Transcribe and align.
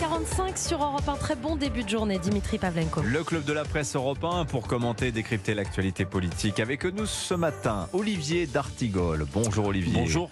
8h45 0.00 0.68
sur 0.68 0.82
Europe 0.82 1.06
1. 1.06 1.16
Très 1.16 1.36
bon 1.36 1.56
début 1.56 1.82
de 1.82 1.88
journée, 1.90 2.18
Dimitri 2.18 2.56
Pavlenko. 2.56 3.02
Le 3.02 3.22
club 3.22 3.44
de 3.44 3.52
la 3.52 3.64
presse 3.64 3.94
européen 3.94 4.46
pour 4.46 4.66
commenter 4.66 5.08
et 5.08 5.12
décrypter 5.12 5.52
l'actualité 5.52 6.06
politique. 6.06 6.58
Avec 6.58 6.86
nous 6.86 7.04
ce 7.04 7.34
matin, 7.34 7.86
Olivier 7.92 8.46
D'Artigol. 8.46 9.26
Bonjour 9.30 9.66
Olivier. 9.66 9.92
Bonjour. 9.92 10.30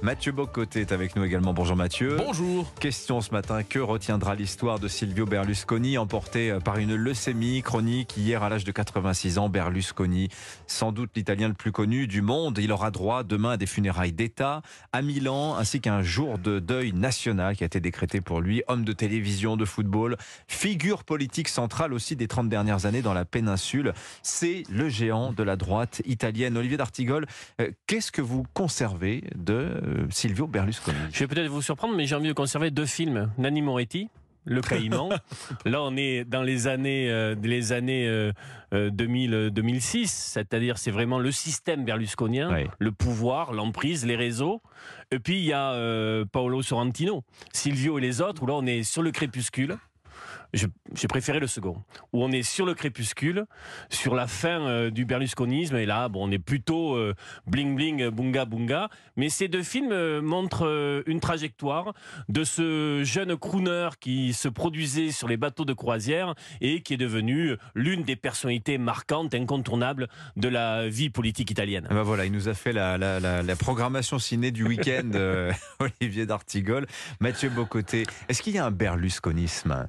Mathieu 0.00 0.32
Bocoté 0.32 0.80
est 0.80 0.92
avec 0.92 1.14
nous 1.14 1.24
également. 1.24 1.52
Bonjour 1.52 1.76
Mathieu. 1.76 2.16
Bonjour. 2.16 2.72
Question 2.80 3.20
ce 3.20 3.32
matin, 3.32 3.62
que 3.62 3.78
retiendra 3.78 4.34
l'histoire 4.34 4.78
de 4.78 4.88
Silvio 4.88 5.26
Berlusconi 5.26 5.98
emporté 5.98 6.56
par 6.64 6.78
une 6.78 6.94
leucémie 6.94 7.60
chronique 7.60 8.16
hier 8.16 8.42
à 8.42 8.48
l'âge 8.48 8.64
de 8.64 8.72
86 8.72 9.36
ans? 9.36 9.50
Berlusconi, 9.50 10.30
sans 10.66 10.92
doute 10.92 11.10
l'italien 11.14 11.48
le 11.48 11.54
plus 11.54 11.72
connu 11.72 12.06
du 12.06 12.22
monde. 12.22 12.58
Il 12.58 12.72
aura 12.72 12.90
droit 12.90 13.24
demain 13.24 13.50
à 13.50 13.56
des 13.58 13.66
funérailles 13.66 14.12
d'État 14.12 14.62
à 14.92 15.02
Milan 15.02 15.56
ainsi 15.56 15.82
qu'un 15.82 16.02
jour 16.02 16.38
de 16.38 16.58
deuil 16.58 16.94
national 16.94 17.56
qui 17.56 17.64
a 17.64 17.66
été 17.66 17.80
décrété 17.80 18.22
pour 18.22 18.40
lui. 18.40 18.62
Homme 18.68 18.84
de 18.84 18.94
télévision, 19.02 19.56
de 19.56 19.64
football, 19.64 20.16
figure 20.46 21.02
politique 21.02 21.48
centrale 21.48 21.92
aussi 21.92 22.14
des 22.14 22.28
30 22.28 22.48
dernières 22.48 22.86
années 22.86 23.02
dans 23.02 23.14
la 23.14 23.24
péninsule. 23.24 23.94
C'est 24.22 24.62
le 24.70 24.88
géant 24.88 25.32
de 25.32 25.42
la 25.42 25.56
droite 25.56 26.02
italienne. 26.04 26.56
Olivier 26.56 26.76
D'Artigol, 26.76 27.26
euh, 27.60 27.72
qu'est-ce 27.88 28.12
que 28.12 28.22
vous 28.22 28.44
conservez 28.54 29.24
de 29.34 29.54
euh, 29.54 30.06
Silvio 30.10 30.46
Berlusconi? 30.46 30.96
Je 31.12 31.18
vais 31.18 31.26
peut-être 31.26 31.48
vous 31.48 31.62
surprendre, 31.62 31.96
mais 31.96 32.06
j'ai 32.06 32.14
envie 32.14 32.28
de 32.28 32.32
conserver 32.32 32.70
deux 32.70 32.86
films. 32.86 33.32
Nanni 33.38 33.60
Moretti, 33.60 34.08
le 34.44 34.60
Caïman. 34.60 35.10
Là, 35.64 35.82
on 35.82 35.96
est 35.96 36.24
dans 36.24 36.42
les 36.42 36.66
années, 36.66 37.10
euh, 37.10 37.34
les 37.42 37.72
années 37.72 38.06
euh, 38.08 38.90
2000, 38.90 39.50
2006, 39.52 40.10
c'est-à-dire 40.10 40.78
c'est 40.78 40.90
vraiment 40.90 41.18
le 41.18 41.30
système 41.30 41.84
berlusconien, 41.84 42.66
le 42.78 42.92
pouvoir, 42.92 43.52
l'emprise, 43.52 44.06
les 44.06 44.16
réseaux. 44.16 44.62
Et 45.10 45.18
puis 45.18 45.38
il 45.38 45.44
y 45.44 45.52
a 45.52 45.72
euh, 45.72 46.24
Paolo 46.24 46.62
Sorrentino, 46.62 47.22
Silvio 47.52 47.98
et 47.98 48.00
les 48.00 48.20
autres, 48.20 48.42
où 48.42 48.46
là 48.46 48.54
on 48.54 48.66
est 48.66 48.82
sur 48.82 49.02
le 49.02 49.10
crépuscule. 49.10 49.76
J'ai 50.54 51.08
préféré 51.08 51.40
le 51.40 51.46
second, 51.46 51.82
où 52.12 52.22
on 52.22 52.30
est 52.30 52.42
sur 52.42 52.66
le 52.66 52.74
crépuscule, 52.74 53.46
sur 53.88 54.14
la 54.14 54.26
fin 54.26 54.60
euh, 54.66 54.90
du 54.90 55.06
berlusconisme, 55.06 55.76
et 55.76 55.86
là, 55.86 56.10
bon, 56.10 56.28
on 56.28 56.30
est 56.30 56.38
plutôt 56.38 56.94
euh, 56.94 57.14
bling 57.46 57.74
bling, 57.74 58.08
bunga 58.10 58.44
bunga. 58.44 58.90
Mais 59.16 59.30
ces 59.30 59.48
deux 59.48 59.62
films 59.62 59.92
euh, 59.92 60.20
montrent 60.20 61.02
une 61.06 61.20
trajectoire 61.20 61.94
de 62.28 62.44
ce 62.44 63.02
jeune 63.02 63.34
crooner 63.36 63.88
qui 63.98 64.34
se 64.34 64.48
produisait 64.48 65.10
sur 65.10 65.26
les 65.26 65.38
bateaux 65.38 65.64
de 65.64 65.72
croisière 65.72 66.34
et 66.60 66.82
qui 66.82 66.94
est 66.94 66.98
devenu 66.98 67.56
l'une 67.74 68.02
des 68.02 68.16
personnalités 68.16 68.76
marquantes, 68.76 69.34
incontournables 69.34 70.08
de 70.36 70.48
la 70.48 70.86
vie 70.88 71.08
politique 71.08 71.50
italienne. 71.50 71.86
Bah 71.90 72.02
voilà, 72.02 72.26
il 72.26 72.32
nous 72.32 72.48
a 72.48 72.54
fait 72.54 72.72
la, 72.72 72.98
la- 72.98 73.20
la- 73.20 73.42
la 73.42 73.56
programmation 73.56 74.18
ciné 74.18 74.50
du 74.50 74.64
week-end, 74.64 75.10
Olivier 75.78 76.26
D'Artigol. 76.26 76.86
Mathieu 77.20 77.48
Bocoté, 77.48 78.04
est-ce 78.28 78.42
qu'il 78.42 78.54
y 78.54 78.58
a 78.58 78.66
un 78.66 78.70
berlusconisme? 78.70 79.88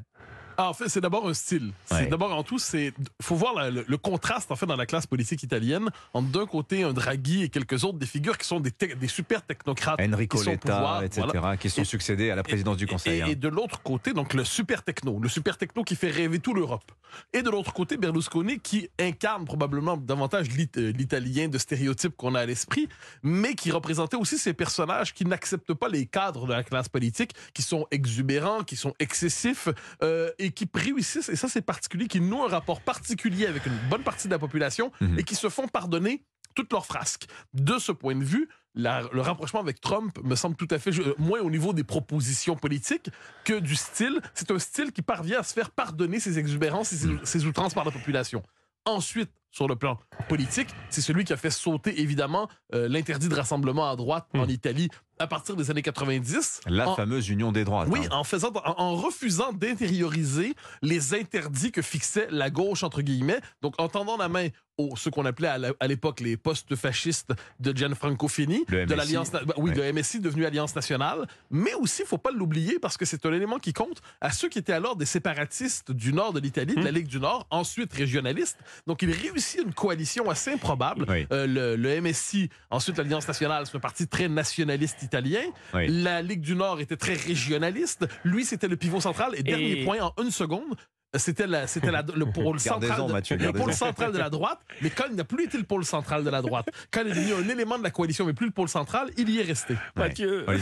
En 0.58 0.74
fait, 0.74 0.90
c'est 0.90 1.02
d'abord 1.02 1.28
un 1.28 1.34
style. 1.34 1.72
C'est 1.86 2.08
d'abord 2.10 2.34
en 2.34 2.44
tout, 2.44 2.60
c'est 2.60 2.94
faut 3.22 3.36
voir 3.36 3.54
la- 3.54 3.70
le, 3.70 3.86
le 3.88 3.98
contraste 3.98 4.52
en 4.52 4.56
fait 4.56 4.66
dans 4.66 4.76
la 4.76 4.86
classe 4.86 5.06
politique 5.08 5.44
italienne 5.44 5.90
entre 6.14 6.30
d'un 6.30 6.46
côté 6.46 6.84
un 6.84 6.94
Draghi 6.94 7.44
et 7.44 7.50
quelques 7.50 7.84
autres 7.84 7.98
des 7.98 8.06
figures 8.06 8.38
qui 8.38 8.48
sont 8.48 8.60
des, 8.60 8.72
te- 8.72 8.94
des 8.96 9.08
super 9.08 9.42
technocrates 9.46 10.00
Enrico 10.02 10.38
qui 10.38 10.44
sont 10.44 10.50
au 10.50 10.54
Letta, 10.54 10.74
pouvoir, 10.76 11.04
etc., 11.04 11.28
voilà. 11.34 11.58
qui 11.58 11.70
sont 11.70 11.82
Et- 11.82 11.86
succédés 11.86 12.30
à 12.32 12.36
la 12.36 12.44
présidence 12.44 12.78
du 12.78 12.88
Conseil. 12.88 13.20
Et, 13.20 13.22
hein. 13.22 13.28
et 13.30 13.36
de 13.36 13.48
l'autre 13.48 13.82
côté, 13.82 14.14
donc 14.14 14.34
le 14.34 14.44
super 14.44 14.84
techno, 14.84 15.20
le 15.20 15.30
super 15.30 15.58
techno 15.58 15.84
qui 15.84 15.96
fait 15.96 16.10
rêver 16.12 16.40
toute 16.40 16.56
l'Europe. 16.56 16.92
Et 17.34 17.42
de 17.42 17.50
l'autre 17.50 17.74
côté, 17.74 17.98
Berlusconi 17.98 18.60
qui 18.60 18.90
incarne 19.00 19.46
probablement 19.46 19.98
davantage 19.98 20.48
euh, 20.78 20.92
l'italien 20.92 21.48
de 21.48 21.58
stéréotypes 21.58 22.16
qu'on 22.18 22.36
a 22.36 22.42
à 22.42 22.46
l'esprit, 22.46 22.90
mais 23.22 23.54
qui 23.56 23.72
représentait 23.72 24.18
aussi 24.18 24.38
ces 24.38 24.54
personnages 24.54 25.14
qui 25.14 25.26
n'acceptent 25.26 25.74
pas 25.74 25.90
les 25.90 26.06
cadres 26.06 26.48
de 26.48 26.54
la 26.54 26.64
classe 26.64 26.90
politique, 26.90 27.32
qui 27.54 27.62
sont 27.62 27.86
exubérants, 27.92 28.64
qui 28.64 28.76
sont 28.76 28.94
excessifs 29.00 29.70
euh, 30.02 30.32
et 30.44 30.52
qui 30.52 30.68
réussissent, 30.74 31.30
et 31.30 31.36
ça 31.36 31.48
c'est 31.48 31.62
particulier, 31.62 32.08
qui 32.08 32.20
nouent 32.20 32.44
un 32.44 32.50
rapport 32.50 32.82
particulier 32.82 33.46
avec 33.48 33.66
une 33.66 33.78
bonne 33.90 34.04
partie 34.04 34.28
de 34.28 34.34
la 34.34 34.40
population 34.40 34.92
Mhm. 35.02 35.20
et 35.20 35.24
qui 35.24 35.36
se 35.36 35.50
font 35.50 35.68
pardonner 35.68 36.24
toutes 36.56 36.72
leurs 36.72 36.86
frasques. 36.86 37.28
De 37.54 37.80
ce 37.80 37.92
point 37.92 38.16
de 38.16 38.24
vue, 38.24 38.48
la- 38.76 39.04
le 39.12 39.22
rapprochement 39.22 39.60
avec 39.60 39.82
Trump 39.82 40.20
me 40.24 40.36
semble 40.36 40.56
tout 40.56 40.68
à 40.70 40.78
fait 40.80 40.92
euh, 41.00 41.16
moins 41.18 41.40
au 41.42 41.50
niveau 41.50 41.74
des 41.74 41.84
propositions 41.84 42.56
politiques 42.56 43.10
que 43.44 43.60
du 43.60 43.76
style. 43.76 44.22
C'est 44.36 44.52
un 44.52 44.60
style 44.60 44.92
qui 44.92 45.02
parvient 45.02 45.40
à 45.40 45.44
se 45.44 45.54
faire 45.54 45.72
pardonner 45.72 46.20
ses 46.20 46.38
exubérances 46.40 46.92
et 46.94 46.98
ses, 46.98 47.10
ses 47.24 47.46
outrances 47.46 47.74
par 47.74 47.86
la 47.86 47.92
population. 47.92 48.44
Ensuite, 48.86 49.32
sur 49.54 49.68
le 49.70 49.76
plan 49.78 49.98
politique, 50.28 50.68
c'est 50.90 51.00
celui 51.02 51.24
qui 51.24 51.32
a 51.32 51.38
fait 51.38 51.52
sauter 51.52 52.02
évidemment 52.02 52.50
euh, 52.74 52.90
l'interdit 52.90 53.30
de 53.30 53.36
rassemblement 53.36 53.88
à 53.90 53.96
droite 53.96 54.26
en 54.34 54.48
Italie 54.48 54.90
à 55.20 55.28
partir 55.28 55.56
des 55.56 55.70
années 55.70 55.84
90. 55.84 56.62
La 56.68 56.90
En- 56.90 56.96
fameuse 56.96 57.30
union 57.30 57.52
des 57.52 57.64
droites. 57.64 57.88
oui, 57.92 58.00
hein. 58.06 58.16
en 58.18 58.24
faisant, 58.24 58.52
en, 58.66 58.74
en 58.82 58.96
refusant 58.96 59.54
d'intérioriser 59.54 60.56
les 60.82 61.14
interdits 61.14 61.72
que 61.72 61.82
fixait 61.84 62.28
la 62.32 62.50
gauche 62.50 62.84
entre 62.84 63.02
guillemets. 63.02 63.40
Donc, 63.62 63.76
en 63.80 63.88
tendant 63.90 64.18
la 64.18 64.28
main 64.28 64.48
aux 64.78 64.96
ce 64.96 65.10
qu'on 65.10 65.26
appelait 65.26 65.50
à 65.80 65.88
l'époque 65.88 66.20
les 66.20 66.36
postes 66.36 66.76
fascistes 66.76 67.32
de 67.60 67.78
Gianfranco 67.78 68.28
Fini, 68.28 68.66
de 68.68 68.92
l'alliance, 68.96 69.30
bah 69.32 69.42
oui, 69.58 69.70
Ouais. 69.70 69.92
de 69.92 70.00
MSI 70.00 70.20
devenu 70.20 70.46
Alliance 70.48 70.76
nationale. 70.76 71.28
Mais 71.52 71.76
aussi, 71.76 72.04
faut 72.08 72.18
pas 72.18 72.32
l'oublier 72.32 72.80
parce 72.80 72.98
que 72.98 73.06
c'est 73.06 73.24
un 73.28 73.34
élément 73.34 73.60
qui 73.60 73.72
compte 73.72 74.02
à 74.20 74.32
ceux 74.32 74.50
qui 74.50 74.58
étaient 74.58 74.74
alors 74.74 74.96
des 74.96 75.06
séparatistes 75.06 75.92
du 75.92 76.12
nord 76.12 76.34
de 76.34 76.40
l'Italie, 76.40 76.74
de 76.76 76.82
la 76.82 76.92
Hmm. 76.92 76.96
Ligue 76.96 77.08
du 77.08 77.20
Nord, 77.20 77.46
ensuite 77.52 77.94
régionalistes. 77.94 78.58
Donc, 78.88 79.04
il 79.04 79.12
réussit 79.44 79.62
une 79.62 79.74
coalition 79.74 80.30
assez 80.30 80.54
improbable. 80.54 81.06
Oui. 81.08 81.28
Euh, 81.32 81.46
le, 81.48 81.76
le 81.76 82.02
MSI, 82.02 82.50
ensuite 82.70 82.98
l'Alliance 82.98 83.28
nationale, 83.28 83.66
c'est 83.66 83.76
un 83.76 83.80
parti 83.80 84.08
très 84.08 84.28
nationaliste 84.28 85.04
italien. 85.04 85.42
Oui. 85.74 85.88
La 85.90 86.22
Ligue 86.22 86.42
du 86.42 86.56
Nord 86.56 86.80
était 86.80 86.98
très 86.98 87.14
régionaliste. 87.14 88.08
Lui, 88.24 88.46
c'était 88.46 88.68
le 88.68 88.78
pivot 88.78 89.02
central. 89.02 89.34
Et 89.36 89.44
dernier 89.44 89.84
point, 89.84 89.98
en 90.02 90.24
une 90.24 90.32
seconde, 90.32 90.76
c'était 91.16 91.46
la, 91.48 91.68
c'était 91.68 91.92
la- 91.92 92.04
le 92.16 92.26
pôle 92.26 92.60
central, 92.60 93.08
de, 93.08 93.12
Mathieu, 93.12 93.36
le 93.38 93.44
gardez-en. 93.44 93.64
pôle 93.64 93.74
central 93.74 94.12
de 94.12 94.18
la 94.18 94.30
droite. 94.30 94.60
Mais 94.82 94.90
quand 94.90 95.06
il 95.10 95.16
n'a 95.16 95.24
plus 95.24 95.46
été 95.46 95.58
le 95.58 95.64
pôle 95.64 95.86
central 95.86 96.24
de 96.24 96.30
la 96.30 96.42
droite, 96.42 96.70
quand 96.92 97.02
il 97.02 97.12
est 97.12 97.16
devenu 97.16 97.34
un 97.46 97.50
élément 97.50 97.78
de 97.78 97.84
la 97.84 97.92
coalition, 97.92 98.26
mais 98.26 98.34
plus 98.34 98.48
le 98.48 98.52
pôle 98.52 98.70
central, 98.70 99.10
il 99.18 99.30
y 99.30 99.40
est 99.40 99.44
resté. 99.44 99.74
Ouais. 99.74 100.08
Mathieu. 100.08 100.46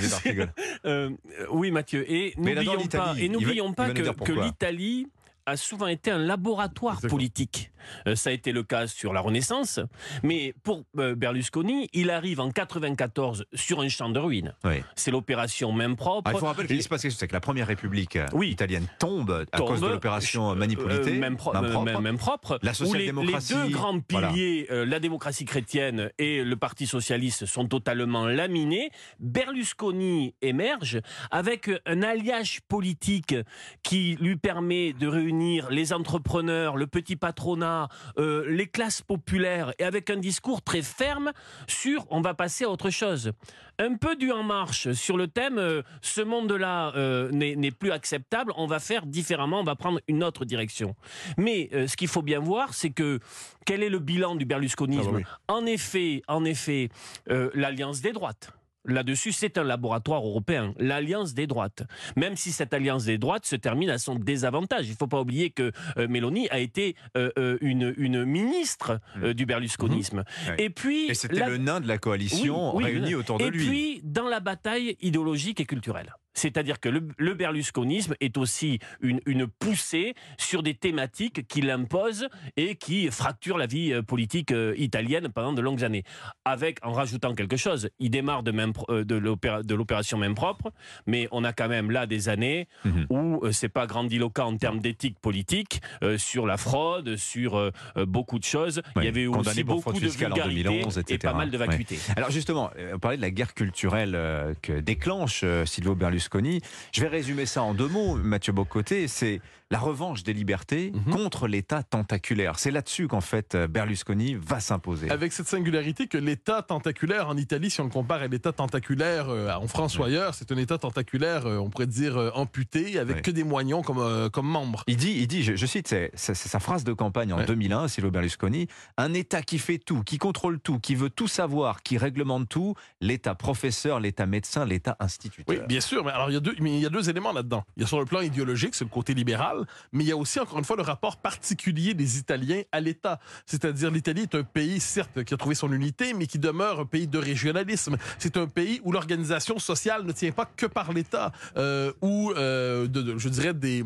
Euh, 0.86 1.12
oui, 1.52 1.72
Mathieu. 1.72 2.10
Et 2.12 2.34
n'oublions 2.38 2.88
pas, 2.88 3.14
et 3.18 3.30
n'oublions 3.30 3.74
que, 3.74 4.32
l'Italie 4.32 5.08
a 5.52 5.58
souvent 5.58 5.88
été 5.88 6.12
un 6.12 6.18
laboratoire 6.18 6.96
Exactement. 6.96 7.18
politique. 7.18 7.72
Euh, 8.08 8.16
ça 8.16 8.30
a 8.30 8.34
été 8.34 8.52
le 8.52 8.62
cas 8.64 8.86
sur 8.88 9.12
la 9.12 9.22
Renaissance, 9.22 9.80
mais 10.24 10.54
pour 10.64 10.84
euh, 11.00 11.16
Berlusconi, 11.16 11.90
il 11.94 12.12
arrive 12.12 12.40
en 12.40 12.52
94 12.52 13.46
sur 13.54 13.82
un 13.82 13.90
champ 13.90 14.10
de 14.10 14.20
ruines. 14.20 14.54
Oui. 14.64 14.84
C'est 14.96 15.10
l'opération 15.12 15.72
main 15.72 15.94
propre. 15.96 16.30
Ah, 16.30 16.34
il 16.36 16.40
faut 16.40 16.46
rappeler 16.46 16.68
qu'il 16.68 16.84
se 16.84 16.88
passe 16.90 17.02
quelque 17.02 17.12
chose, 17.12 17.20
c'est 17.20 17.28
que 17.28 17.34
la 17.34 17.40
première 17.40 17.66
République 17.68 18.16
euh, 18.18 18.28
Oui. 18.34 18.50
italienne 18.52 18.86
tombe 19.00 19.46
à 19.52 19.58
Tombe, 19.58 19.68
cause 19.68 19.82
de 19.82 19.88
l'opération 19.88 20.56
Manipulité, 20.56 21.12
Euh, 21.16 21.20
même, 21.20 21.38
pro- 21.38 21.54
main 21.54 21.64
propre. 21.70 21.86
même- 21.86 22.02
même 22.02 22.18
propre, 22.18 22.60
La 22.62 22.72
les, 22.72 22.76
social-démocratie, 22.76 23.54
les 23.56 23.60
deux 23.64 23.70
grands 23.70 24.00
piliers, 24.00 24.68
la 24.70 25.00
démocratie 25.00 25.46
chrétienne 25.46 26.12
et 26.20 26.44
le 26.44 26.56
Parti 26.56 26.86
socialiste, 26.88 27.46
sont 27.48 27.68
totalement 27.68 28.26
laminés. 28.28 28.92
Berlusconi 29.20 30.34
émerge 30.42 31.02
avec 31.32 31.70
un 31.86 32.04
alliage 32.04 32.62
politique 32.68 33.36
qui 33.84 34.18
lui 34.22 34.36
permet 34.38 34.94
de 34.94 35.08
réunir 35.08 35.41
les 35.70 35.94
entrepreneurs, 35.94 36.78
le 36.78 36.88
petit 36.88 37.16
patronat, 37.16 37.90
euh, 38.18 38.46
les 38.50 38.68
classes 38.68 39.02
populaires, 39.02 39.74
et 39.80 39.84
avec 39.84 40.10
un 40.10 40.18
discours 40.18 40.62
très 40.62 40.82
ferme 40.82 41.32
sur 41.68 42.06
on 42.10 42.22
va 42.22 42.34
passer 42.34 42.66
à 42.66 42.70
autre 42.70 42.90
chose. 42.90 43.32
Un 43.80 43.96
peu 43.96 44.16
du 44.16 44.32
en 44.32 44.44
marche 44.44 44.92
sur 44.94 45.18
le 45.18 45.28
thème 45.28 45.58
euh, 45.58 45.82
ce 46.02 46.22
monde-là 46.22 46.94
euh, 46.96 47.32
n'est 47.32 47.72
plus 47.72 47.92
acceptable, 47.92 48.54
on 48.58 48.68
va 48.68 48.80
faire 48.80 49.06
différemment, 49.06 49.60
on 49.60 49.64
va 49.64 49.76
prendre 49.76 50.00
une 50.08 50.24
autre 50.24 50.46
direction. 50.46 50.96
Mais 51.38 51.70
ce 51.72 51.96
qu'il 51.96 52.08
faut 52.08 52.22
bien 52.22 52.40
voir, 52.40 52.74
c'est 52.74 52.92
que 52.92 53.20
quel 53.66 53.84
est 53.84 53.90
le 53.90 54.00
bilan 54.00 54.36
du 54.36 54.46
berlusconisme? 54.46 55.10
Ah 55.10 55.12
bah 55.12 55.18
oui. 55.18 55.24
En 55.48 55.66
effet, 55.66 56.22
en 56.28 56.46
effet, 56.46 56.90
l'alliance 57.28 58.02
des 58.02 58.12
droites. 58.12 58.52
Là-dessus, 58.86 59.32
c'est 59.32 59.58
un 59.58 59.64
laboratoire 59.64 60.26
européen, 60.26 60.74
l'alliance 60.80 61.34
des 61.34 61.46
droites. 61.48 61.84
Même 62.16 62.36
si 62.36 62.52
cette 62.52 62.74
alliance 62.74 63.06
des 63.06 63.18
droites 63.20 63.46
se 63.46 63.56
termine 63.56 63.90
à 63.92 63.98
son 64.00 64.16
désavantage. 64.16 64.88
Il 64.88 64.92
ne 64.92 64.96
faut 64.96 65.08
pas 65.08 65.22
oublier 65.22 65.52
que 65.52 65.72
euh, 65.98 66.08
Mélanie 66.08 66.50
a 66.50 66.60
été 66.60 66.96
euh, 67.16 67.30
euh, 67.38 67.58
une, 67.62 67.94
une 67.98 68.26
ministre 68.26 69.00
euh, 69.22 69.34
du 69.34 69.46
berlusconisme. 69.46 70.24
Ouais. 70.48 70.56
Et 70.58 70.70
puis, 70.72 71.06
Et 71.10 71.14
c'était 71.14 71.36
la- 71.36 71.50
le 71.50 71.58
nain 71.58 71.80
de 71.80 71.88
la 71.88 71.98
coalition 72.00 72.76
Oui, 72.76 72.84
oui, 72.86 72.92
réuni 72.92 73.08
oui. 73.10 73.16
autour 73.16 73.38
de 73.38 73.44
et 73.46 73.52
lui. 73.52 73.68
puis, 73.68 74.02
dans 74.04 74.28
la 74.28 74.40
bataille 74.40 74.98
idéologique 75.02 75.60
et 75.60 75.66
culturelle. 75.66 76.14
C'est-à-dire 76.34 76.80
que 76.80 76.90
le, 76.90 77.08
le 77.18 77.34
berlusconisme 77.34 78.16
est 78.22 78.38
aussi 78.38 78.80
une, 79.02 79.20
une 79.26 79.48
poussée 79.48 80.14
sur 80.38 80.64
des 80.64 80.74
thématiques 80.74 81.48
qui 81.48 81.62
l'imposent 81.62 82.28
et 82.58 82.76
qui 82.76 83.10
fracturent 83.12 83.58
la 83.58 83.66
vie 83.68 83.92
euh, 83.94 84.02
politique 84.02 84.52
euh, 84.52 84.74
italienne 84.78 85.28
pendant 85.30 85.54
de 85.54 85.62
longues 85.62 85.84
années. 85.84 86.04
Avec, 86.46 86.78
en 86.86 86.94
rajoutant 86.94 87.36
quelque 87.36 87.58
chose, 87.58 87.90
il 88.00 88.10
démarre 88.12 88.44
de, 88.44 88.52
pro- 88.72 88.86
euh, 88.90 89.04
de 89.04 89.16
l'opéra- 89.16 89.64
de 89.64 89.76
l'opération 89.76 90.18
main 90.18 90.34
propre, 90.34 90.72
mais 91.06 91.28
on 91.32 91.44
a 91.44 91.52
quand 91.54 91.68
même 91.68 91.92
là 91.92 92.06
des 92.06 92.30
années 92.30 92.68
Mhm. 92.86 93.06
où 93.10 93.42
c'est 93.52 93.70
pas 93.70 93.86
grandiloquent 93.86 94.46
en 94.46 94.58
termes 94.58 94.80
d'éthique 94.80 95.20
politique, 95.20 95.82
euh, 96.04 96.18
sur 96.18 96.46
la 96.48 96.58
fraude, 96.58 97.16
sur 97.18 97.58
euh, 97.58 97.72
beaucoup 98.08 98.40
de 98.40 98.44
choses. 98.44 98.82
Oui, 98.96 99.04
il 99.04 99.06
y 99.06 99.08
avait 99.08 99.26
aussi 99.28 99.64
beaucoup 99.64 99.94
de 99.94 100.00
vulgarité 100.08 100.64
2011, 100.64 100.98
et 100.98 101.02
etc. 101.02 101.18
pas 101.20 101.34
mal 101.34 101.50
de 101.52 101.58
vacuité. 101.58 101.98
Alors 102.16 102.32
justement, 102.32 102.72
on 102.94 103.00
parlait 103.00 103.18
de 103.18 103.22
la 103.22 103.32
guerre 103.32 103.54
culturelle 103.54 104.18
que 104.62 104.80
déclenche 104.80 105.44
Silvio 105.66 105.94
Berlusconi 105.96 106.21
Je 106.30 107.02
vais 107.02 107.08
résumer 107.08 107.46
ça 107.46 107.64
en 107.64 107.74
deux 107.74 107.88
mots, 107.88 108.16
Mathieu 108.16 108.54
Bocoté. 108.54 109.08
C'est 109.08 109.42
la 109.72 109.80
revanche 109.80 110.22
des 110.24 110.34
libertés 110.34 110.92
Mhm. 110.94 111.14
contre 111.14 111.48
l'État 111.48 111.82
tentaculaire. 111.82 112.60
C'est 112.60 112.70
là-dessus 112.72 113.08
qu'en 113.08 113.22
fait 113.22 113.56
Berlusconi 113.56 114.36
va 114.36 114.60
s'imposer. 114.60 115.10
Avec 115.10 115.32
cette 115.34 115.48
singularité 115.48 116.08
que 116.08 116.18
l'État 116.18 116.62
tentaculaire 116.62 117.28
en 117.30 117.38
Italie, 117.38 117.70
si 117.72 117.82
on 117.82 117.86
le 117.86 117.90
compare 117.90 118.22
à 118.22 118.28
l'État 118.28 118.52
tentaculaire 118.52 119.30
euh, 119.30 119.54
en 119.56 119.68
France 119.68 119.98
ou 119.98 120.04
ailleurs, 120.04 120.36
c'est 120.36 120.52
un 120.52 120.58
État 120.58 120.78
tentaculaire, 120.78 121.46
euh, 121.48 121.58
on 121.58 121.70
pourrait 121.70 121.88
dire 121.88 122.18
euh, 122.18 122.30
amputé, 122.36 123.00
avec 123.00 123.22
que 123.24 123.32
des 123.32 123.44
moignons 123.44 123.82
comme, 123.82 124.00
euh, 124.00 124.30
comme 124.30 124.46
membres. 124.48 124.84
Il 124.88 124.98
dit, 124.98 125.14
il 125.18 125.28
dit 125.28 125.42
je, 125.44 125.56
je 125.56 125.66
cite, 125.66 125.88
c'est 125.88 126.12
sa 126.36 126.60
phrase 126.60 126.84
de 126.84 126.94
campagne 126.94 127.34
en 127.34 127.38
Ouais. 127.38 127.46
2001, 127.46 127.88
Silvio 127.88 128.12
Berlusconi, 128.12 128.68
un 128.98 129.14
État 129.14 129.42
qui 129.42 129.58
fait 129.58 129.78
tout, 129.80 130.04
qui 130.04 130.18
contrôle 130.18 130.60
tout, 130.60 130.80
qui 130.80 130.96
veut 130.96 131.10
tout 131.10 131.28
savoir, 131.30 131.82
qui 131.82 131.98
réglemente 131.98 132.50
tout, 132.50 132.76
l'État 133.00 133.36
professeur, 133.36 134.00
l'État 134.00 134.26
médecin, 134.26 134.66
l'État 134.66 134.98
instituteur. 135.00 135.46
Oui, 135.48 135.62
bien 135.68 135.80
sûr, 135.82 136.04
mais 136.04 136.12
alors 136.12 136.30
il 136.30 136.34
y 136.34 136.38
a 136.38 136.42
deux, 136.42 136.56
mais 136.60 136.76
il 136.76 136.82
y 136.82 136.86
a 136.86 136.90
deux 136.90 137.10
éléments 137.10 137.32
là-dedans. 137.32 137.64
Il 137.78 137.82
y 137.82 137.84
a 137.84 137.88
sur 137.88 138.00
le 138.00 138.06
plan 138.06 138.20
idéologique, 138.22 138.76
c'est 138.76 138.84
le 138.84 138.90
côté 138.90 139.14
libéral, 139.14 139.61
mais 139.92 140.04
il 140.04 140.08
y 140.08 140.12
a 140.12 140.18
aussi, 140.18 140.40
encore 140.40 140.60
une 140.60 140.66
fois, 140.66 140.76
le 140.76 140.84
rapport 140.84 141.18
particulier 141.18 141.94
des 141.94 142.18
Italiens 142.18 142.62
à 142.72 142.80
l'État. 142.80 143.20
C'est-à-dire, 143.46 143.92
l'Italie 143.92 144.24
est 144.24 144.36
un 144.36 144.44
pays, 144.44 144.80
certes, 144.80 145.24
qui 145.24 145.34
a 145.34 145.38
trouvé 145.38 145.56
son 145.56 145.72
unité, 145.72 146.14
mais 146.14 146.28
qui 146.28 146.40
demeure 146.40 146.80
un 146.80 146.86
pays 146.86 147.08
de 147.08 147.18
régionalisme. 147.18 147.98
C'est 148.20 148.38
un 148.38 148.48
pays 148.48 148.82
où 148.84 148.92
l'organisation 148.92 149.60
sociale 149.60 150.04
ne 150.04 150.12
tient 150.12 150.32
pas 150.32 150.46
que 150.46 150.66
par 150.66 150.94
l'État, 150.94 151.32
euh, 151.58 151.92
euh, 152.04 152.88
je 153.18 153.30
dirais, 153.30 153.54
des 153.54 153.84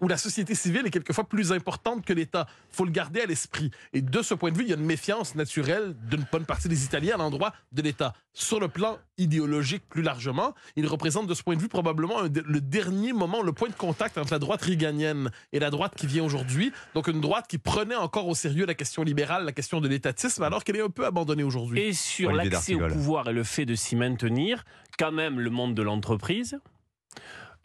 où 0.00 0.08
la 0.08 0.16
société 0.16 0.54
civile 0.54 0.86
est 0.86 0.90
quelquefois 0.90 1.24
plus 1.24 1.52
importante 1.52 2.04
que 2.04 2.12
l'État. 2.12 2.46
faut 2.70 2.84
le 2.84 2.90
garder 2.90 3.20
à 3.20 3.26
l'esprit. 3.26 3.70
Et 3.92 4.02
de 4.02 4.22
ce 4.22 4.34
point 4.34 4.50
de 4.50 4.56
vue, 4.56 4.64
il 4.64 4.70
y 4.70 4.72
a 4.72 4.76
une 4.76 4.84
méfiance 4.84 5.34
naturelle 5.34 5.94
d'une 6.10 6.24
bonne 6.30 6.44
partie 6.44 6.68
des 6.68 6.84
Italiens 6.84 7.14
à 7.14 7.18
l'endroit 7.18 7.52
de 7.72 7.82
l'État. 7.82 8.14
Sur 8.32 8.58
le 8.58 8.66
plan 8.66 8.98
idéologique, 9.16 9.84
plus 9.88 10.02
largement, 10.02 10.54
il 10.74 10.86
représente 10.88 11.28
de 11.28 11.34
ce 11.34 11.42
point 11.42 11.54
de 11.54 11.60
vue 11.60 11.68
probablement 11.68 12.20
un 12.20 12.28
le 12.34 12.60
dernier 12.60 13.12
moment, 13.12 13.42
le 13.42 13.52
point 13.52 13.68
de 13.68 13.74
contact 13.74 14.18
entre 14.18 14.32
la 14.32 14.40
droite 14.40 14.62
réganienne 14.62 15.30
et 15.52 15.60
la 15.60 15.70
droite 15.70 15.94
qui 15.96 16.08
vient 16.08 16.24
aujourd'hui. 16.24 16.72
Donc 16.94 17.06
une 17.06 17.20
droite 17.20 17.46
qui 17.48 17.58
prenait 17.58 17.94
encore 17.94 18.26
au 18.26 18.34
sérieux 18.34 18.66
la 18.66 18.74
question 18.74 19.04
libérale, 19.04 19.44
la 19.44 19.52
question 19.52 19.80
de 19.80 19.86
l'étatisme, 19.86 20.42
alors 20.42 20.64
qu'elle 20.64 20.76
est 20.76 20.82
un 20.82 20.90
peu 20.90 21.06
abandonnée 21.06 21.44
aujourd'hui. 21.44 21.80
Et 21.80 21.92
sur 21.92 22.32
l'accès 22.32 22.74
au 22.74 22.88
pouvoir 22.88 23.28
et 23.28 23.32
le 23.32 23.44
fait 23.44 23.66
de 23.66 23.76
s'y 23.76 23.94
maintenir, 23.94 24.64
quand 24.98 25.12
même 25.12 25.38
le 25.38 25.50
monde 25.50 25.74
de 25.74 25.82
l'entreprise, 25.82 26.58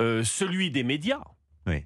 euh, 0.02 0.24
celui 0.24 0.70
des 0.70 0.84
médias. 0.84 1.22
Oui. 1.68 1.86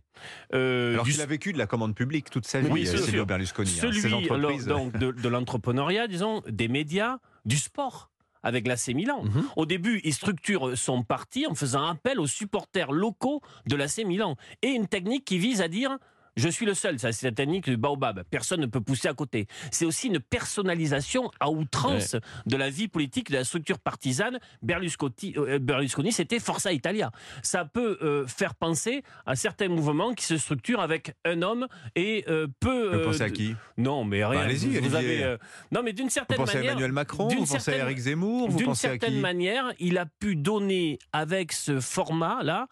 euh, 0.53 0.93
Alors 0.93 1.05
du- 1.05 1.21
a 1.21 1.25
vécu 1.25 1.51
de 1.53 1.57
la 1.57 1.67
commande 1.67 1.95
publique 1.95 2.29
toute 2.29 2.45
sa 2.45 2.61
vie, 2.61 2.69
Oui, 2.71 2.87
euh, 2.87 2.97
Silvio. 2.97 3.25
Berlusconi. 3.25 3.71
hein. 3.71 3.81
celui 3.81 4.01
alors, 4.29 4.51
donc, 4.65 4.97
de, 4.97 5.11
de 5.11 5.29
l'entrepreneuriat, 5.29 6.07
disons, 6.07 6.41
des 6.47 6.67
médias, 6.67 7.17
du 7.45 7.57
sport 7.57 8.09
avec 8.43 8.67
l'AC 8.67 8.89
Milan. 8.93 9.23
Mhm. 9.23 9.43
Au 9.55 9.65
début, 9.65 10.01
il 10.03 10.13
structure 10.13 10.77
son 10.77 11.03
parti 11.03 11.47
en 11.47 11.55
faisant 11.55 11.87
appel 11.87 12.19
aux 12.19 12.27
supporters 12.27 12.91
locaux 12.91 13.41
de 13.67 13.75
l'AC 13.75 13.99
Milan. 14.05 14.35
Et 14.61 14.69
une 14.69 14.87
technique 14.87 15.25
qui 15.25 15.37
vise 15.37 15.61
à 15.61 15.67
dire 15.69 15.97
je 16.35 16.49
suis 16.49 16.65
le 16.65 16.73
seul, 16.73 16.99
ça 16.99 17.11
c'est 17.11 17.27
la 17.27 17.31
technique 17.31 17.65
du 17.65 17.77
baobab, 17.77 18.23
personne 18.29 18.61
ne 18.61 18.65
peut 18.65 18.81
pousser 18.81 19.07
à 19.07 19.13
côté. 19.13 19.47
C'est 19.71 19.85
aussi 19.85 20.07
une 20.07 20.19
personnalisation 20.19 21.29
à 21.39 21.49
outrance 21.49 22.15
de 22.45 22.57
la 22.57 22.69
vie 22.69 22.87
politique, 22.87 23.29
de 23.31 23.37
la 23.37 23.43
structure 23.43 23.79
partisane. 23.79 24.39
Berlusconi, 24.61 25.33
euh, 25.37 25.59
Berlusconi 25.59 26.11
c'était 26.11 26.39
Forza 26.39 26.71
Italia. 26.71 27.11
Ça 27.41 27.65
peut 27.65 27.97
euh, 28.01 28.25
faire 28.27 28.55
penser 28.55 29.03
à 29.25 29.35
certains 29.35 29.67
mouvements 29.67 30.13
qui 30.13 30.25
se 30.25 30.37
structurent 30.37 30.79
avec 30.81 31.13
un 31.25 31.41
homme 31.41 31.67
et 31.95 32.23
euh, 32.27 32.47
peu... 32.59 32.87
Vous 32.89 32.99
euh, 33.01 33.05
pensez 33.05 33.21
à 33.23 33.29
qui? 33.29 33.55
Non, 33.77 34.03
mais 34.03 34.23
rien. 34.25 34.39
Bah, 34.39 34.45
allez-y, 34.45 34.77
vous, 34.79 34.89
vous 34.89 34.95
avez, 34.95 35.23
euh, 35.23 35.37
Non, 35.71 35.81
mais 35.83 35.93
d'une 35.93 36.05
Vous 36.05 36.11
certaine 36.11 36.37
pensez 36.37 36.57
à. 36.57 36.63
Emmanuel 36.63 36.91
Macron 36.91 37.27
d'une 37.27 37.39
Vous 37.39 37.43
pensez 37.45 37.55
à 37.55 37.59
certaine- 37.59 37.81
Eric 37.85 37.97
Zemmour 37.97 38.49
Vous 38.49 38.57
D'une 38.57 38.67
pensez 38.67 38.87
à 38.87 38.91
certaine 38.91 39.15
qui? 39.15 39.19
manière, 39.19 39.71
il 39.79 39.97
a 39.97 40.05
pu 40.05 40.35
donner 40.35 40.99
avec 41.11 41.51
ce 41.51 41.79
format-là. 41.79 42.67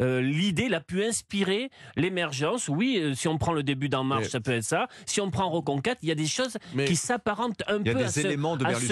Euh, 0.00 0.20
L'idée, 0.20 0.64
il 0.64 0.74
a 0.74 0.80
pu 0.80 1.04
inspirer 1.04 1.70
l'émergence. 1.96 2.68
Oui, 2.68 2.98
euh, 3.00 3.14
si 3.14 3.28
on 3.28 3.38
prend 3.38 3.52
le 3.52 3.62
début 3.62 3.88
d'En 3.88 4.04
Marche, 4.04 4.24
Mais- 4.24 4.28
ça 4.30 4.40
peut 4.40 4.52
être 4.52 4.64
ça. 4.64 4.88
Si 5.06 5.20
on 5.20 5.30
prend 5.30 5.48
Reconquête, 5.50 5.98
il 6.02 6.08
y 6.08 6.12
a 6.12 6.14
des 6.16 6.26
choses 6.26 6.56
Mais- 6.74 6.84
qui 6.84 6.96
s'apparentent 6.96 7.62
un 7.68 7.80
peu 7.82 7.96
à 8.04 8.08
ce, 8.08 8.26
à 8.26 8.36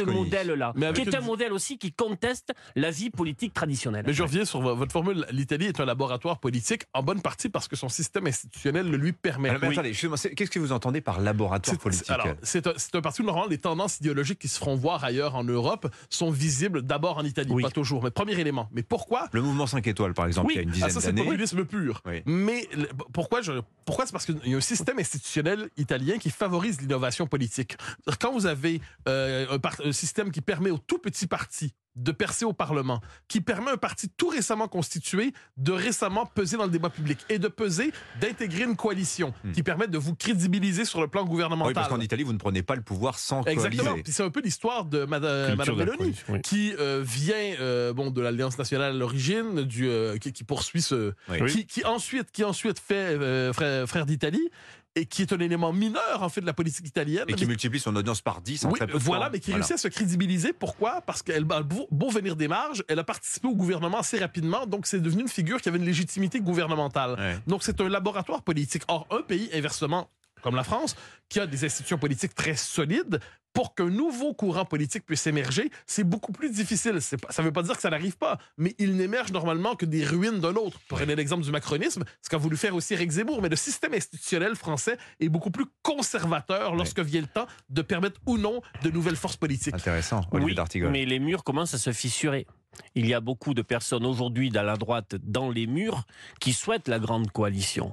modèle-là, 0.05 0.73
qui 0.95 1.01
est 1.03 1.15
un 1.15 1.21
modèle 1.21 1.53
aussi 1.53 1.79
qui 1.79 1.93
conteste 1.93 2.53
la 2.77 2.91
vie 2.91 3.11
politique 3.11 3.53
traditionnelle. 3.55 4.05
Mais 4.07 4.13
je 4.13 4.23
reviens 4.23 4.45
sur 4.45 4.61
vo- 4.61 4.75
votre 4.77 4.93
formule. 4.93 5.27
L'Italie 5.31 5.67
est 5.67 5.81
un 5.81 5.85
laboratoire 5.85 6.39
politique, 6.39 6.83
en 6.95 7.03
bonne 7.03 7.21
partie 7.23 7.49
parce 7.49 7.69
que 7.69 7.77
son 7.77 7.89
système 7.89 8.27
institutionnel 8.27 8.89
le 8.91 8.97
lui 8.97 9.13
permet. 9.13 9.49
Alors, 9.49 9.61
mais 9.63 9.69
Oui. 9.69 9.75
attendez, 9.75 9.93
qu'est-ce 10.37 10.51
que 10.51 10.59
vous 10.59 10.73
entendez 10.73 11.01
par 11.01 11.21
laboratoire 11.21 11.79
politique 11.79 12.11
alors, 12.11 12.29
c'est 12.43 12.67
un, 12.67 13.01
parti 13.01 13.23
où 13.23 13.25
normalement 13.25 13.49
les 13.49 13.59
tendances 13.59 13.99
idéologiques 13.99 14.39
qui 14.39 14.49
se 14.49 14.59
feront 14.59 14.77
voir 14.77 15.03
ailleurs 15.05 15.35
en 15.35 15.45
Europe 15.45 15.89
sont 16.11 16.31
visibles 16.31 16.83
d'abord 16.83 17.19
en 17.19 17.25
Italie, 17.25 17.51
Oui. 17.53 17.63
pas 17.63 17.71
toujours. 17.71 18.03
Mais 18.05 18.11
premier 18.11 18.39
élément. 18.39 18.69
Mais 18.73 18.83
pourquoi 18.83 19.29
Le 19.33 19.43
mouvement 19.43 19.67
5 19.67 19.87
étoiles, 19.87 20.15
par 20.15 20.27
exemple, 20.27 20.49
Oui. 20.49 20.53
il 20.55 20.57
y 20.57 20.61
a 20.61 20.63
une 20.63 20.71
dizaine 20.71 20.91
ça, 20.93 21.01
c'est 21.01 21.13
populisme 21.13 21.65
pur. 21.65 22.03
Oui. 22.07 22.23
Mais 22.27 22.69
pourquoi 23.13 23.43
je, 23.43 23.53
pourquoi 23.85 24.07
c'est 24.07 24.13
parce 24.13 24.27
qu'il 24.27 24.39
y 24.47 24.55
a 24.55 24.57
un 24.57 24.61
système 24.61 24.99
institutionnel 24.99 25.71
italien 25.77 26.19
qui 26.19 26.31
favorise 26.31 26.81
l'innovation 26.81 27.27
politique. 27.27 27.77
Quand 28.21 28.33
vous 28.33 28.47
avez 28.47 28.81
euh, 29.09 29.59
un 29.85 29.93
système 29.93 30.31
qui 30.31 30.41
permet 30.41 30.71
aux 30.71 30.79
tout 30.79 30.99
petits 30.99 31.27
partis 31.27 31.75
de 31.97 32.13
percer 32.13 32.45
au 32.45 32.53
Parlement, 32.53 33.01
qui 33.29 33.41
permet 33.41 33.71
à 33.71 33.75
un 33.75 33.77
parti 33.77 34.09
tout 34.09 34.29
récemment 34.29 34.69
constitué 34.69 35.33
de 35.59 35.73
récemment 35.73 36.25
peser 36.27 36.57
dans 36.57 36.65
le 36.65 36.71
débat 36.71 36.89
public 36.91 37.19
et 37.29 37.39
de 37.39 37.49
peser, 37.49 37.93
d'intégrer 38.21 38.63
une 38.65 38.77
coalition 38.77 39.35
Hmm. 39.45 39.53
qui 39.53 39.63
permet 39.63 39.89
de 39.89 39.99
vous 39.99 40.15
crédibiliser 40.15 40.85
sur 40.85 41.01
le 41.01 41.09
plan 41.09 41.25
gouvernemental. 41.25 41.69
Oui, 41.69 41.75
parce 41.75 41.89
qu'en 41.89 42.01
Italie, 42.01 42.23
vous 42.23 42.33
ne 42.33 42.39
prenez 42.39 42.63
pas 42.63 42.75
le 42.77 42.83
pouvoir 42.83 43.19
sans 43.19 43.43
Exactement. 43.45 43.83
coaliser. 43.85 44.03
Puis 44.05 44.13
c'est 44.13 44.23
un 44.23 44.31
peu 44.31 44.41
l'histoire 44.41 44.85
de 44.85 45.05
Madame 45.05 45.57
Meloni, 45.57 46.15
oui. 46.29 46.41
qui 46.43 46.73
euh, 46.79 47.03
vient 47.05 47.35
euh, 47.61 47.93
bon 47.93 48.11
de 48.11 48.21
l'Alliance 48.21 48.59
nationale 48.59 48.93
à 48.95 48.99
l'origine, 48.99 49.63
du 49.63 49.89
euh, 49.89 50.17
qui, 50.19 50.33
qui 50.33 50.45
poursuit 50.45 50.83
ce, 50.83 51.13
Oui. 51.29 51.45
Qui, 51.51 51.67
qui 51.67 51.85
ensuite 51.85 52.31
qui 52.33 52.45
ensuite 52.45 52.79
fait 52.79 52.95
euh, 52.95 53.53
frère, 53.53 53.89
frère 53.89 54.07
d'Italie 54.07 54.49
et 54.95 55.07
qui 55.07 55.23
est 55.23 55.33
un 55.33 55.39
élément 55.39 55.73
mineur 55.73 56.23
en 56.23 56.29
fait 56.29 56.41
de 56.41 56.47
la 56.47 56.53
politique 56.53 56.87
italienne. 56.87 57.25
Et 57.29 57.33
qui 57.35 57.45
mais- 57.45 57.49
multiplie 57.51 57.81
son 57.81 57.95
audience 57.97 58.21
par 58.21 58.41
10 58.41 58.65
en 58.67 58.71
oui, 58.71 58.79
très 58.79 58.87
peu 58.87 58.99
voilà, 58.99 59.31
mais 59.31 59.41
qui 59.41 59.51
Voilà. 59.51 59.65
réussit 59.65 59.75
à 59.75 59.79
se 59.79 59.89
crédibiliser. 59.89 60.53
Pourquoi? 60.53 61.01
Parce 61.03 61.23
qu'elle 61.23 61.47
a 61.51 61.63
beau, 61.63 61.87
beau 61.91 62.11
venir 62.11 62.37
des 62.37 62.49
marges, 62.49 62.85
elle 62.89 62.99
a 62.99 63.05
participé 63.05 63.49
au 63.49 63.55
gouvernement 63.55 63.99
assez 64.01 64.19
rapidement, 64.19 64.67
donc 64.67 64.87
c'est 64.87 65.01
devenu 65.01 65.23
une 65.23 65.29
figure 65.29 65.61
qui 65.61 65.69
avait 65.69 65.79
une 65.79 65.85
légitimité 65.87 66.41
gouvernementale. 66.41 67.19
Ouais. 67.19 67.39
Donc 67.47 67.63
c'est 67.63 67.81
un 67.81 67.89
laboratoire 67.89 68.43
politique. 68.43 68.83
Or, 68.89 69.07
un 69.11 69.23
pays, 69.23 69.49
inversement, 69.55 70.11
comme 70.43 70.57
la 70.57 70.65
France, 70.65 70.97
qui 71.29 71.41
a 71.41 71.47
des 71.47 71.65
institutions 71.65 71.99
politiques 71.99 72.35
très 72.35 72.57
solides, 72.57 73.21
pour 73.55 73.75
qu'un 73.75 73.91
nouveau 73.91 74.33
courant 74.33 74.65
politique 74.65 75.05
puisse 75.05 75.27
émerger, 75.27 75.71
c'est 75.87 76.05
beaucoup 76.05 76.33
plus 76.33 76.51
difficile. 76.51 77.03
C'est 77.03 77.19
pas- 77.19 77.31
ça 77.31 77.43
ne 77.43 77.49
veut 77.49 77.53
pas 77.53 77.63
dire 77.63 77.77
que 77.77 77.83
ça 77.83 77.91
n'arrive 77.91 78.17
pas, 78.17 78.39
mais 78.57 78.75
il 78.79 78.97
n'émerge 78.97 79.31
normalement 79.31 79.77
que 79.77 79.85
des 79.85 80.07
ruines 80.07 80.41
d'un 80.41 80.55
autre. 80.55 80.81
Prenez 80.89 81.15
l'exemple 81.15 81.45
du 81.45 81.51
macronisme, 81.51 82.03
ce 82.23 82.31
qu'a 82.31 82.39
voulu 82.39 82.57
faire 82.57 82.75
aussi 82.75 82.95
Eric 82.95 83.11
Zemmour, 83.11 83.43
mais 83.43 83.51
le 83.51 83.57
système 83.57 83.93
institutionnel 83.93 84.57
français 84.57 84.97
est 85.21 85.29
beaucoup 85.29 85.51
plus 85.51 85.67
conservateur 85.83 86.75
lorsque 86.75 87.01
vient 87.01 87.21
le 87.21 87.27
temps 87.27 87.47
de 87.69 87.83
permettre 87.83 88.21
ou 88.27 88.39
non 88.39 88.63
de 88.83 88.89
nouvelles 88.91 89.17
forces 89.17 89.37
politiques. 89.37 89.75
Intéressant, 89.75 90.23
Olivier 90.33 90.53
Oui, 90.53 90.55
D'Artigol. 90.55 90.91
mais 90.91 91.05
les 91.05 91.19
murs 91.19 91.45
commencent 91.45 91.75
à 91.75 91.79
se 91.79 91.93
fissurer. 91.93 92.47
Il 92.95 93.07
y 93.07 93.13
a 93.13 93.21
beaucoup 93.21 93.53
de 93.53 93.61
personnes 93.61 94.07
aujourd'hui 94.07 94.49
dans 94.49 94.63
la 94.63 94.79
droite, 94.79 95.15
dans 95.23 95.51
les 95.51 95.67
murs, 95.67 96.05
qui 96.41 96.55
souhaitent 96.55 96.89
la 96.89 96.99
grande 96.99 97.31
coalition. 97.31 97.93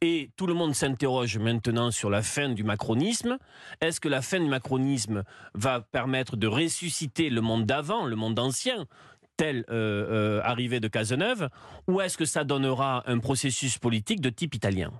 Et 0.00 0.30
tout 0.36 0.46
le 0.46 0.54
monde 0.54 0.74
s'interroge 0.74 1.38
maintenant 1.38 1.90
sur 1.90 2.10
la 2.10 2.22
fin 2.22 2.48
du 2.48 2.64
macronisme. 2.64 3.38
Est-ce 3.80 4.00
que 4.00 4.08
la 4.08 4.22
fin 4.22 4.40
du 4.40 4.48
macronisme 4.48 5.24
va 5.54 5.80
permettre 5.80 6.36
de 6.36 6.46
ressusciter 6.46 7.30
le 7.30 7.40
monde 7.40 7.66
d'avant, 7.66 8.06
le 8.06 8.16
monde 8.16 8.38
ancien 8.38 8.86
tel 9.36 9.64
euh, 9.70 9.70
euh, 9.70 10.40
arrivé 10.44 10.80
de 10.80 10.88
Cazeneuve, 10.88 11.48
ou 11.88 12.02
est-ce 12.02 12.18
que 12.18 12.26
ça 12.26 12.44
donnera 12.44 13.02
un 13.06 13.20
processus 13.20 13.78
politique 13.78 14.20
de 14.20 14.28
type 14.28 14.54
italien? 14.54 14.92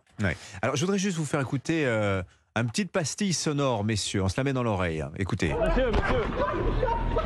Alors, 0.63 0.77
je 0.77 0.81
voudrais 0.81 0.99
juste 0.99 1.19
vous 1.19 1.27
faire 1.27 1.43
écouter 1.43 1.85
euh, 1.85 2.23
un 2.55 2.65
petite 2.65 2.91
pastille 2.91 3.35
sonore, 3.35 3.85
messieurs. 3.85 4.23
On 4.23 4.31
se 4.31 4.39
la 4.39 4.45
met 4.45 4.55
dans 4.55 4.63
l'oreille. 4.63 5.05
Écoutez. 5.19 5.53
Monsieur, 5.53 5.91
monsieur, 5.91 6.25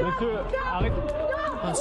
monsieur, 0.04 0.38
arrête. 0.72 0.92
Ah. 1.62 1.72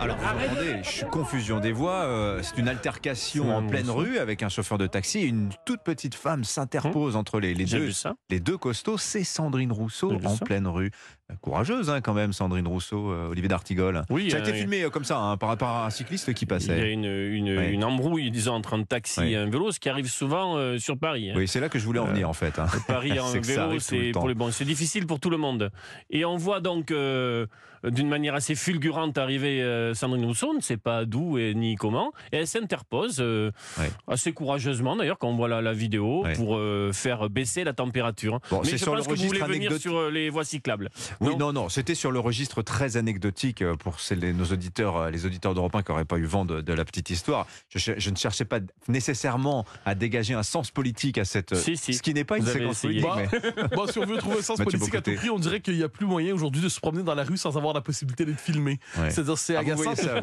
Alors, 0.00 0.16
vous 0.16 0.24
entendez, 0.26 0.76
je 0.82 0.88
suis 0.88 1.06
confusion 1.06 1.60
des 1.60 1.72
voix. 1.72 2.04
euh, 2.04 2.40
c'est 2.42 2.56
une 2.58 2.68
altercation 2.68 3.54
en 3.54 3.66
pleine 3.66 3.90
rue 3.90 4.18
avec 4.18 4.42
un 4.42 4.48
chauffeur 4.48 4.78
de 4.78 4.86
taxi. 4.86 5.22
Une 5.22 5.50
toute 5.66 5.82
petite 5.82 6.14
femme 6.14 6.44
s'interpose 6.44 7.16
entre 7.16 7.38
les, 7.40 7.54
deux, 7.54 7.90
les 8.30 8.40
deux 8.40 8.56
costauds. 8.56 8.96
C'est 8.98 9.24
Sandrine 9.24 9.72
Rousseau 9.72 10.12
en 10.24 10.36
ça. 10.36 10.44
pleine 10.44 10.66
rue. 10.66 10.90
Euh, 11.30 11.34
Courageuse, 11.42 11.90
hein, 11.90 12.00
quand 12.00 12.14
même, 12.14 12.32
Sandrine 12.32 12.66
Rousseau, 12.66 13.10
euh, 13.12 13.28
Olivier 13.30 13.48
D'Artigol. 13.48 14.02
Oui, 14.10 14.30
Ça 14.30 14.38
a 14.38 14.40
euh, 14.40 14.42
été 14.44 14.54
filmé 14.54 14.84
comme 14.90 15.04
ça, 15.04 15.18
hein, 15.18 15.36
par 15.36 15.48
rapport 15.50 15.68
à 15.68 15.86
un 15.86 15.90
cycliste 15.90 16.32
qui 16.34 16.44
Il 16.44 16.48
y 16.50 16.52
a 16.52 16.56
passait. 16.56 16.92
une, 16.92 17.04
une, 17.04 17.58
Oui. 17.58 17.68
une 17.70 17.84
embrouille, 17.84 18.30
disons, 18.30 18.54
entre 18.54 18.74
un 18.74 18.82
taxi 18.84 19.20
Oui. 19.20 19.32
et 19.34 19.36
un 19.36 19.48
vélo, 19.50 19.70
ce 19.70 19.78
qui 19.78 19.88
arrive 19.90 20.08
souvent 20.08 20.56
sur 20.78 20.98
Paris. 20.98 21.30
hein. 21.30 21.34
Oui, 21.36 21.46
c'est 21.46 21.60
là 21.60 21.68
que 21.68 21.78
je 21.78 21.84
voulais 21.84 22.00
en 22.00 22.06
venir, 22.06 22.28
en 22.28 22.32
fait. 22.32 22.58
hein. 22.58 22.66
Paris 22.88 23.20
en 23.20 23.30
vélo, 23.30 23.78
c'est 23.78 24.12
temps. 24.12 24.20
pour 24.20 24.28
les 24.28 24.34
bons. 24.34 24.50
C'est 24.50 24.64
difficile 24.64 25.06
pour 25.06 25.20
tout 25.20 25.30
le 25.30 25.36
monde. 25.36 25.70
Et 26.08 26.19
on 26.24 26.36
voit 26.36 26.60
donc 26.60 26.90
euh, 26.90 27.46
d'une 27.84 28.08
manière 28.08 28.34
assez 28.34 28.54
fulgurante 28.54 29.16
arriver 29.16 29.62
euh, 29.62 29.94
Sandrine 29.94 30.26
Rousseau, 30.26 30.48
on 30.50 30.54
ne 30.54 30.60
sait 30.60 30.76
pas 30.76 31.06
d'où 31.06 31.38
et 31.38 31.54
ni 31.54 31.76
comment, 31.76 32.12
et 32.32 32.36
elle 32.38 32.46
s'interpose 32.46 33.16
euh, 33.20 33.50
Ouais. 33.78 33.90
assez 34.06 34.32
courageusement 34.32 34.96
d'ailleurs 34.96 35.18
quand 35.18 35.28
on 35.28 35.36
voit 35.36 35.48
la, 35.48 35.62
la 35.62 35.72
vidéo 35.72 36.22
Ouais. 36.24 36.34
pour 36.34 36.56
euh, 36.56 36.90
faire 36.92 37.30
baisser 37.30 37.64
la 37.64 37.72
température. 37.72 38.40
Bon, 38.50 38.60
Mais 38.60 38.64
c'est 38.70 38.72
je 38.78 38.82
sur 38.82 38.94
le 38.94 38.98
pense 38.98 39.06
que 39.06 39.12
vous 39.12 39.16
registre 39.16 39.36
voulez 39.46 39.54
venir 39.56 39.70
anecdotique. 39.70 39.82
sur 39.82 39.96
euh, 39.98 40.10
les 40.10 40.28
voies 40.28 40.44
cyclables. 40.44 40.90
Oui, 41.20 41.36
non, 41.36 41.52
non, 41.54 41.68
c'était 41.70 41.94
sur 41.94 42.10
le 42.12 42.18
registre 42.20 42.60
très 42.62 42.96
anecdotique 42.98 43.64
pour 43.78 43.96
les- 44.10 44.32
nos 44.34 44.44
auditeurs, 44.46 45.10
les 45.10 45.24
auditeurs 45.24 45.54
d'Europe 45.54 45.74
1 45.74 45.82
qui 45.82 45.90
n'auraient 45.92 46.04
pas 46.04 46.18
eu 46.18 46.24
vent 46.26 46.44
de, 46.44 46.60
de 46.60 46.72
la 46.74 46.84
petite 46.84 47.08
histoire. 47.10 47.46
Je, 47.74 48.10
ne 48.10 48.16
cherchais 48.16 48.44
pas 48.44 48.58
nécessairement 48.88 49.64
à 49.86 49.94
dégager 49.94 50.34
un 50.34 50.42
sens 50.42 50.70
politique 50.70 51.16
à 51.18 51.24
cette. 51.24 51.54
Si, 51.54 51.76
si. 51.76 51.94
Ce 51.94 52.02
qui 52.02 52.12
n'est 52.12 52.24
pas 52.24 52.36
une 52.38 52.44
Vous 52.44 52.50
séquence 52.50 52.80
politique. 52.82 53.06
mais- 53.32 53.68
Bon, 53.76 53.86
si 53.86 53.98
on 53.98 54.04
veut 54.04 54.18
trouver 54.18 54.38
un 54.38 54.42
sens 54.42 54.58
Mathieu 54.58 54.78
politique 54.78 54.94
à 54.96 55.00
tout 55.00 55.14
prix, 55.14 55.30
on 55.30 55.38
dirait 55.38 55.60
qu'il 55.60 55.76
n'y 55.76 55.82
a 55.82 55.88
plus 55.88 56.06
moyen 56.10 56.34
aujourd'hui 56.34 56.60
de 56.60 56.68
se 56.68 56.80
promener 56.80 57.02
dans 57.02 57.14
la 57.14 57.24
rue 57.24 57.36
sans 57.36 57.56
avoir 57.56 57.72
la 57.72 57.80
possibilité 57.80 58.24
d'être 58.24 58.40
filmé. 58.40 58.78
Ouais. 58.98 59.10
C'est-à-dire, 59.10 59.38
c'est 59.38 59.56
Ah, 59.56 59.60
agaçant. 59.60 59.94
ça, 59.96 60.20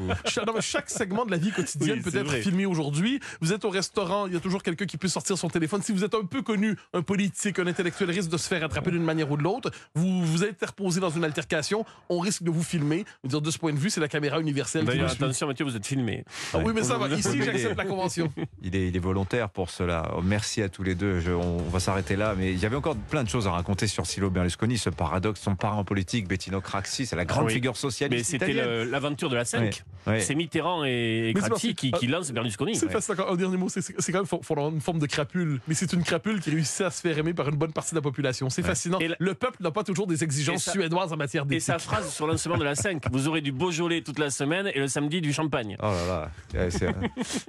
chaque 0.62 0.90
segment 0.90 1.26
de 1.26 1.32
la 1.32 1.38
vie 1.38 1.52
quotidienne 1.52 2.02
Oui, 2.04 2.12
peut 2.12 2.18
être 2.18 2.28
vrai. 2.28 2.42
filmé 2.42 2.66
aujourd'hui. 2.66 3.20
Vous 3.42 3.54
êtes 3.54 3.66
au 3.66 3.70
restaurant, 3.70 4.28
il 4.28 4.34
y 4.34 4.36
a 4.38 4.40
toujours 4.40 4.62
quelqu'un 4.64 4.86
qui 4.86 4.98
peut 4.98 5.08
sortir 5.08 5.38
son 5.38 5.50
téléphone. 5.50 5.82
Si 5.82 5.92
vous 5.92 6.04
êtes 6.04 6.14
un 6.16 6.26
peu 6.26 6.42
connu, 6.42 6.76
un 6.94 7.02
politique, 7.02 7.60
un 7.60 7.68
intellectuel 7.68 8.12
risque 8.12 8.30
de 8.30 8.38
se 8.38 8.48
faire 8.48 8.64
attraper 8.64 8.92
d'une 8.92 9.04
manière 9.04 9.32
ou 9.32 9.38
de 9.38 9.44
l'autre. 9.44 9.72
Vous 9.96 10.26
vous 10.26 10.44
interposez 10.44 11.00
dans 11.00 11.10
une 11.10 11.24
altercation, 11.24 11.86
on 12.10 12.20
risque 12.20 12.44
de 12.44 12.52
vous 12.52 12.64
filmer. 12.64 13.06
Dire, 13.24 13.42
de 13.42 13.52
ce 13.52 13.58
point 13.58 13.74
de 13.74 13.80
vue, 13.80 13.90
c'est 13.90 14.02
la 14.02 14.08
caméra 14.08 14.40
universelle 14.40 14.86
qui 14.88 15.00
attention, 15.00 15.48
Mathieu, 15.48 15.66
vous 15.66 15.76
êtes 15.76 15.86
filmé. 15.86 16.24
Ah 16.54 16.60
oui, 16.64 16.72
mais 16.76 16.84
ça 16.84 16.98
va. 16.98 17.08
Ici, 17.10 17.42
j'accepte 17.44 17.78
la 17.78 17.86
convention. 17.86 18.32
Il 18.62 18.76
est, 18.76 18.88
il 18.90 18.96
est 18.96 19.00
volontaire 19.00 19.50
pour 19.50 19.70
cela. 19.70 20.12
Oh, 20.18 20.22
Merci 20.24 20.62
à 20.62 20.70
tous 20.70 20.84
les 20.84 20.96
deux. 20.96 21.20
Je- 21.20 21.32
on, 21.32 21.58
on 21.60 21.70
va 21.70 21.80
s'arrêter 21.80 22.16
là. 22.16 22.34
Mais 22.38 22.52
il 22.54 22.60
y 22.60 22.66
avait 22.66 22.76
encore 22.76 22.96
plein 22.96 23.24
de 23.24 23.30
choses 23.30 23.48
à 23.48 23.52
raconter 23.52 23.88
sur 23.88 24.06
Silvio 24.06 24.30
Berlusconi, 24.30 24.78
ce 24.78 24.90
paradoxe, 24.90 25.40
son 25.42 25.56
parent 25.70 25.84
politique, 25.84 26.28
Bettino 26.28 26.62
Craxi, 26.62 27.06
c'est 27.06 27.16
la 27.16 27.26
grande 27.26 27.44
Ah 27.44 27.48
oui. 27.48 27.54
figure 27.54 27.74
Mais 27.74 27.78
socialiste 27.80 28.30
c'était 28.32 28.46
italienne. 28.54 28.66
le- 28.66 28.84
l'aventure 28.86 29.30
de 29.30 29.36
la 29.36 29.46
5. 29.46 29.84
Ouais. 30.06 30.22
C'est 30.22 30.36
Mitterrand 30.36 30.86
et, 30.86 31.30
et 31.30 31.34
Mais 31.34 31.42
Craxi 31.42 31.76
qui, 31.76 31.92
qui 31.92 32.08
lancent 32.08 32.32
Berlusconi. 32.32 32.76
C'est 32.76 33.12
encore. 33.12 33.32
Un 33.32 33.36
dernier 33.36 33.58
mot, 33.58 33.68
c'est 33.70 33.82
quand 34.12 34.20
même 34.20 34.26
faut, 34.26 34.42
une 34.70 34.80
forme 34.82 35.00
de 35.00 35.06
crapule. 35.06 35.60
Mais 35.68 35.74
c'est 35.74 35.92
une 35.94 36.04
crapule 36.04 36.40
qui 36.40 36.50
réussit 36.50 36.82
à 36.82 36.90
se 36.92 37.02
faire 37.02 37.18
aimer 37.18 37.34
par 37.34 37.50
une 37.50 37.56
bonne 37.58 37.74
partie 37.74 37.92
de 37.92 37.98
la 37.98 38.02
population. 38.02 38.50
C'est 38.50 38.62
Ouais. 38.62 38.68
fascinant. 38.70 39.00
Et 39.00 39.10
la- 39.10 39.16
Le 39.20 39.34
peuple 39.34 39.58
n'a 39.62 39.72
pas 39.72 39.84
toujours 39.84 40.08
des 40.08 40.24
exigences 40.24 40.68
Et 40.68 40.72
suédoises 40.72 41.12
en 41.12 41.18
matière 41.18 41.44
Et 41.44 41.48
d'éthique. 41.48 41.64
sa 41.66 41.80
phrase 41.80 42.14
sur 42.14 42.26
le 42.26 42.34
lancement 42.34 42.58
de 42.58 42.64
la 42.64 42.76
5, 42.76 43.04
vous 43.12 43.28
aurez 43.28 43.42
du 43.42 43.52
Beaujolais 43.52 44.02
toute 44.02 44.20
la 44.20 44.30
semaine 44.30 44.72
et 44.74 44.80
le 44.80 44.88
samedi 44.88 45.20
du 45.22 45.34
champagne. 45.34 45.76
Oh 45.82 45.86
là 45.88 46.08
là, 46.08 46.32
Ouais, 46.54 46.72
c'est 46.72 46.88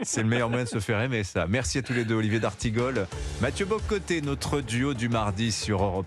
c'est 0.03 0.23
le 0.23 0.29
meilleur 0.29 0.49
moyen 0.49 0.65
de 0.65 0.69
se 0.69 0.81
faire 0.81 1.01
aimer 1.01 1.23
ça. 1.25 1.47
Merci 1.49 1.79
à 1.79 1.83
tous 1.83 1.93
les 1.93 2.05
deux, 2.05 2.15
Olivier 2.17 2.41
D'Artigol, 2.41 3.07
Mathieu 3.41 3.67
Bocoté, 3.67 4.21
notre 4.21 4.61
duo 4.61 4.95
du 4.95 5.09
mardi 5.09 5.53
sur 5.53 5.83
Europe 5.85 6.07